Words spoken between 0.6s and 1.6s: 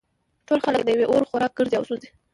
خلک د یوه اور خوراک